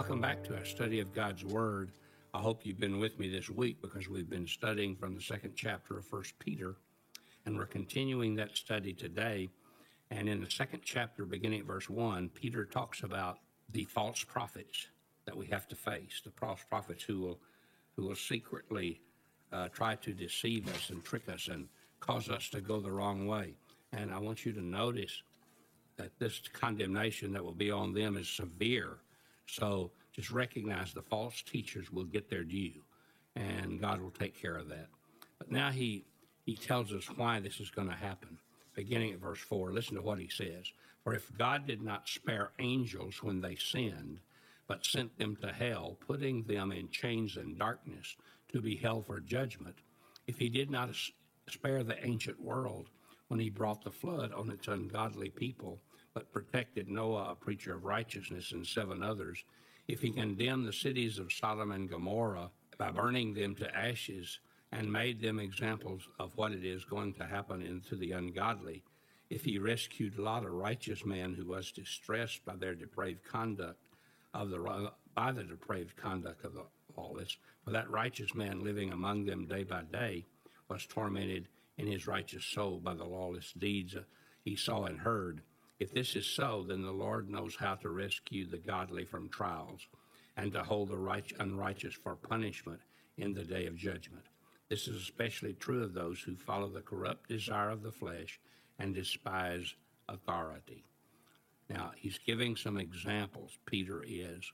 [0.00, 1.90] Welcome back to our study of God's Word.
[2.32, 5.52] I hope you've been with me this week because we've been studying from the second
[5.54, 6.76] chapter of First Peter,
[7.44, 9.50] and we're continuing that study today.
[10.10, 13.40] And in the second chapter, beginning at verse 1, Peter talks about
[13.72, 14.86] the false prophets
[15.26, 17.38] that we have to face, the false prophets who will,
[17.94, 19.02] who will secretly
[19.52, 21.68] uh, try to deceive us and trick us and
[22.00, 23.52] cause us to go the wrong way.
[23.92, 25.22] And I want you to notice
[25.98, 28.96] that this condemnation that will be on them is severe.
[29.52, 32.82] So just recognize the false teachers will get their due,
[33.36, 34.88] and God will take care of that.
[35.38, 36.04] But now he
[36.44, 38.38] he tells us why this is going to happen.
[38.74, 40.72] Beginning at verse 4, listen to what he says.
[41.04, 44.20] For if God did not spare angels when they sinned,
[44.66, 48.16] but sent them to hell, putting them in chains and darkness
[48.52, 49.76] to be held for judgment,
[50.26, 50.90] if he did not
[51.48, 52.88] spare the ancient world
[53.28, 55.80] when he brought the flood on its ungodly people,
[56.14, 59.44] but protected Noah, a preacher of righteousness, and seven others,
[59.88, 64.40] if he condemned the cities of Sodom and Gomorrah by burning them to ashes
[64.72, 68.82] and made them examples of what it is going to happen into the ungodly,
[69.30, 73.78] if he rescued Lot, a righteous man who was distressed by their depraved conduct
[74.34, 76.64] of the by the depraved conduct of the
[76.96, 80.24] lawless, for that righteous man living among them day by day
[80.68, 83.96] was tormented in his righteous soul by the lawless deeds
[84.44, 85.42] he saw and heard.
[85.80, 89.88] If this is so, then the Lord knows how to rescue the godly from trials
[90.36, 92.80] and to hold the right, unrighteous for punishment
[93.16, 94.24] in the day of judgment.
[94.68, 98.38] This is especially true of those who follow the corrupt desire of the flesh
[98.78, 99.74] and despise
[100.08, 100.84] authority.
[101.70, 104.52] Now, he's giving some examples, Peter is,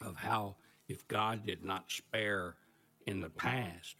[0.00, 0.56] of how
[0.88, 2.56] if God did not spare
[3.06, 3.96] in the past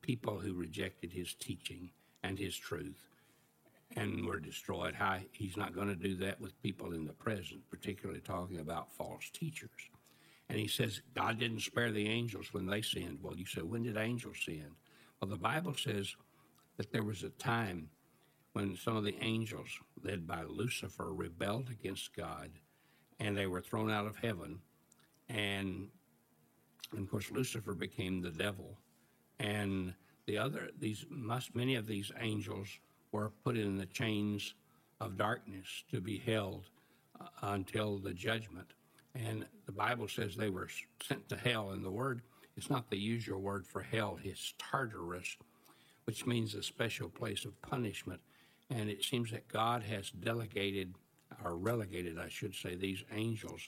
[0.00, 1.90] people who rejected his teaching
[2.22, 3.08] and his truth,
[3.96, 4.94] and were destroyed.
[4.94, 8.92] How he's not going to do that with people in the present, particularly talking about
[8.92, 9.70] false teachers.
[10.48, 13.18] And he says God didn't spare the angels when they sinned.
[13.22, 14.66] Well, you say, when did angels sin?
[15.20, 16.14] Well, the Bible says
[16.76, 17.88] that there was a time
[18.52, 19.68] when some of the angels,
[20.02, 22.50] led by Lucifer, rebelled against God,
[23.18, 24.60] and they were thrown out of heaven.
[25.28, 25.88] And,
[26.92, 28.78] and of course, Lucifer became the devil,
[29.40, 29.94] and
[30.26, 32.68] the other these many of these angels
[33.14, 34.54] were put in the chains
[35.00, 36.64] of darkness to be held
[37.20, 38.66] uh, until the judgment.
[39.14, 40.68] And the Bible says they were
[41.00, 42.22] sent to hell, and the word
[42.56, 45.36] is not the usual word for hell, it's Tartarus,
[46.06, 48.20] which means a special place of punishment.
[48.68, 50.96] And it seems that God has delegated,
[51.44, 53.60] or relegated, I should say, these angels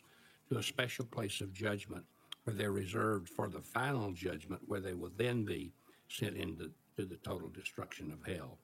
[0.48, 2.04] to a special place of judgment
[2.42, 5.72] where they're reserved for the final judgment, where they will then be
[6.08, 8.58] sent into the total destruction of hell.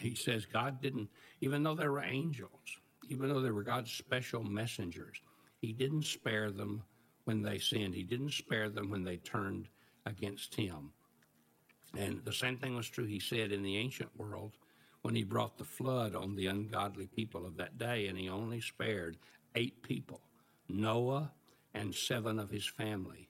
[0.00, 1.08] He says God didn't,
[1.40, 2.78] even though there were angels,
[3.08, 5.20] even though they were God's special messengers,
[5.58, 6.82] he didn't spare them
[7.24, 7.94] when they sinned.
[7.94, 9.68] He didn't spare them when they turned
[10.06, 10.92] against him.
[11.96, 14.52] And the same thing was true, he said, in the ancient world
[15.02, 18.60] when he brought the flood on the ungodly people of that day, and he only
[18.60, 19.16] spared
[19.54, 20.20] eight people.
[20.68, 21.32] Noah
[21.74, 23.28] and seven of his family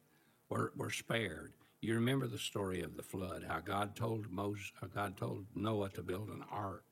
[0.48, 1.53] were, were spared.
[1.82, 5.88] You remember the story of the flood, how God told Moses, uh, God told Noah
[5.91, 6.84] to build an ark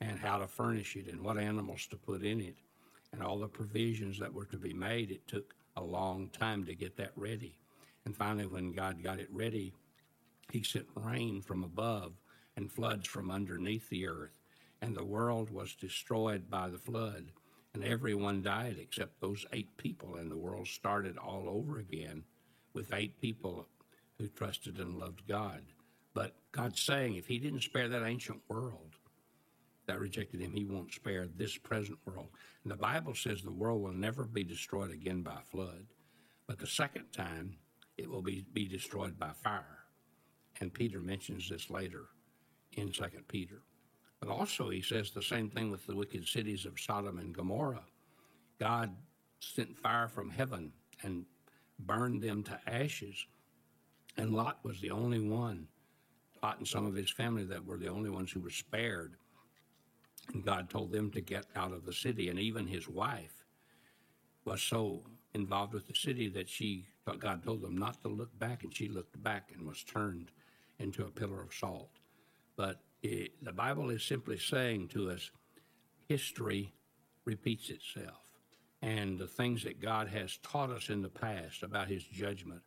[0.00, 2.54] and how to furnish it and what animals to put in it
[3.12, 5.10] and all the provisions that were to be made.
[5.10, 7.58] It took a long time to get that ready.
[8.04, 9.72] And finally, when God got it ready,
[10.52, 12.12] he sent rain from above
[12.56, 14.38] and floods from underneath the earth.
[14.80, 17.32] And the world was destroyed by the flood.
[17.74, 20.14] And everyone died except those eight people.
[20.14, 22.22] And the world started all over again
[22.72, 23.66] with eight people
[24.18, 25.62] who trusted and loved God.
[26.14, 28.96] But God's saying if He didn't spare that ancient world
[29.86, 32.28] that rejected Him, He won't spare this present world.
[32.62, 35.86] And the Bible says the world will never be destroyed again by flood,
[36.46, 37.56] but the second time
[37.96, 39.78] it will be, be destroyed by fire.
[40.60, 42.06] And Peter mentions this later
[42.72, 43.62] in Second Peter.
[44.20, 47.84] But also, he says the same thing with the wicked cities of Sodom and Gomorrah.
[48.58, 48.94] God
[49.40, 51.26] sent fire from heaven and
[51.78, 53.26] burned them to ashes
[54.16, 55.68] and Lot was the only one,
[56.42, 59.14] Lot and some of his family, that were the only ones who were spared.
[60.32, 62.28] And God told them to get out of the city.
[62.28, 63.44] And even his wife
[64.44, 65.02] was so
[65.34, 66.86] involved with the city that she,
[67.18, 70.30] God told them not to look back, and she looked back and was turned
[70.78, 71.90] into a pillar of salt.
[72.56, 75.30] But it, the Bible is simply saying to us
[76.08, 76.72] history
[77.24, 78.22] repeats itself.
[78.82, 82.62] And the things that God has taught us in the past about his judgment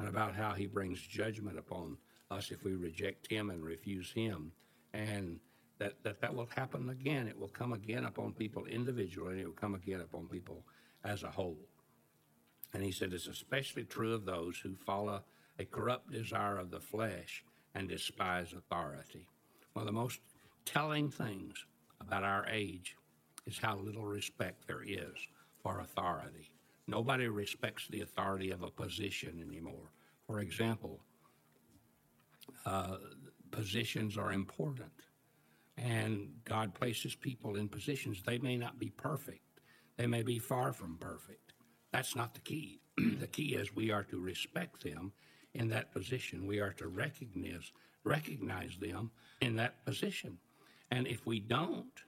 [0.00, 1.98] and about how he brings judgment upon
[2.30, 4.50] us if we reject him and refuse him.
[4.94, 5.38] And
[5.78, 7.28] that, that that will happen again.
[7.28, 10.64] It will come again upon people individually, and it will come again upon people
[11.04, 11.58] as a whole.
[12.72, 15.22] And he said, It's especially true of those who follow
[15.58, 17.44] a corrupt desire of the flesh
[17.74, 19.26] and despise authority.
[19.74, 20.20] One of the most
[20.64, 21.66] telling things
[22.00, 22.96] about our age
[23.44, 25.28] is how little respect there is
[25.62, 26.50] for authority.
[26.90, 29.92] Nobody respects the authority of a position anymore.
[30.26, 30.98] For example,
[32.66, 32.96] uh,
[33.52, 34.90] positions are important,
[35.78, 38.24] and God places people in positions.
[38.26, 39.60] They may not be perfect,
[39.98, 41.52] they may be far from perfect.
[41.92, 42.80] That's not the key.
[42.96, 45.12] the key is we are to respect them
[45.54, 46.44] in that position.
[46.44, 47.70] We are to recognize
[48.02, 50.38] recognize them in that position.
[50.90, 52.02] And if we don't,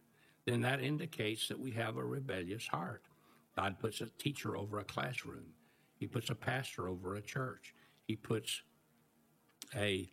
[0.44, 3.02] then that indicates that we have a rebellious heart.
[3.56, 5.54] God puts a teacher over a classroom.
[5.99, 7.75] He puts a pastor over a church.
[8.06, 8.62] He puts
[9.76, 10.10] a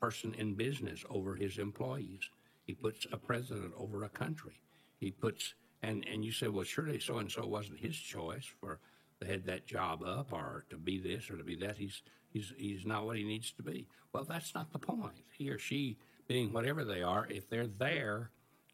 [0.00, 2.30] person in business over his employees.
[2.64, 4.62] He puts a president over a country.
[4.98, 8.80] He puts and and you say, well, surely so and so wasn't his choice for
[9.20, 11.76] to head that job up or to be this or to be that.
[11.76, 12.02] He's
[12.32, 13.86] he's he's not what he needs to be.
[14.12, 15.24] Well, that's not the point.
[15.36, 18.30] He or she being whatever they are, if they're there,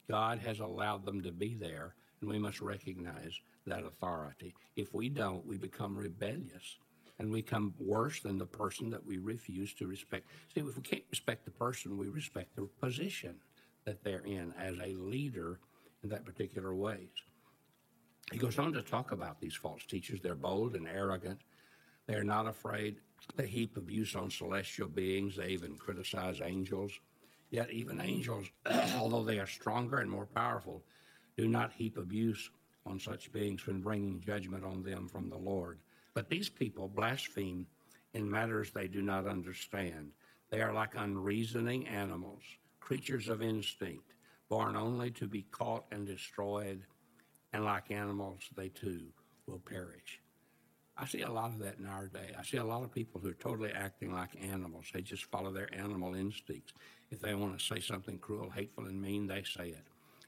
[0.08, 4.54] God has allowed them to be there, and we must recognize that authority.
[4.76, 6.78] If we don't, we become rebellious
[7.18, 10.26] and we become worse than the person that we refuse to respect.
[10.54, 13.36] See, if we can't respect the person, we respect the position
[13.84, 15.60] that they're in as a leader
[16.02, 17.08] in that particular ways.
[18.32, 20.20] He goes on to talk about these false teachers.
[20.20, 21.40] They're bold and arrogant.
[22.06, 22.96] They're not afraid.
[23.36, 25.36] They heap abuse on celestial beings.
[25.36, 26.92] They even criticize angels.
[27.50, 28.46] Yet, even angels,
[28.96, 30.82] although they are stronger and more powerful,
[31.36, 32.50] do not heap abuse
[32.86, 35.78] on such beings when bringing judgment on them from the Lord.
[36.14, 37.66] But these people blaspheme
[38.14, 40.12] in matters they do not understand.
[40.50, 42.42] They are like unreasoning animals,
[42.80, 44.14] creatures of instinct,
[44.48, 46.82] born only to be caught and destroyed,
[47.52, 49.02] and like animals, they too
[49.46, 50.20] will perish.
[50.96, 52.34] I see a lot of that in our day.
[52.38, 54.86] I see a lot of people who are totally acting like animals.
[54.94, 56.72] They just follow their animal instincts.
[57.10, 59.84] If they want to say something cruel, hateful, and mean, they say it.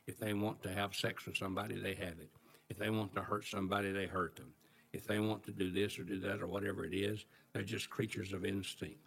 [0.09, 2.31] If they want to have sex with somebody, they have it.
[2.71, 4.55] If they want to hurt somebody, they hurt them.
[4.95, 7.91] If they want to do this or do that or whatever it is, they're just
[7.91, 9.07] creatures of instinct.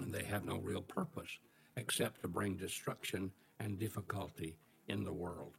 [0.00, 1.38] And they have no real purpose
[1.76, 3.30] except to bring destruction
[3.60, 4.56] and difficulty
[4.88, 5.52] in the world.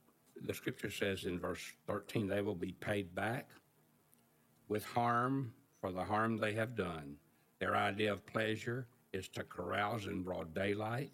[0.46, 3.50] The scripture says in verse 13, they will be paid back
[4.68, 7.16] with harm for the harm they have done.
[7.60, 11.14] Their idea of pleasure is to carouse in broad daylight.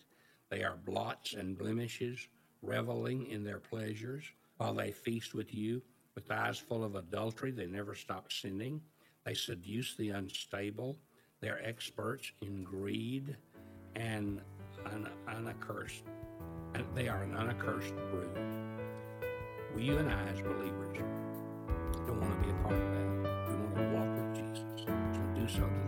[0.50, 2.28] They are blots and blemishes,
[2.64, 4.24] reveling in their pleasures,
[4.58, 5.82] while they feast with you.
[6.16, 8.82] With eyes full of adultery, they never stop sinning.
[9.26, 10.98] They seduce the unstable.
[11.42, 13.36] They're experts in greed
[13.96, 14.42] and
[15.28, 16.04] unaccursed.
[16.76, 18.38] And they are an unaccursed brood.
[19.76, 20.98] We, you and I, as believers,
[22.06, 23.08] don't want to be a part of that.
[23.50, 24.86] We want to walk with Jesus.
[24.86, 25.83] So do something.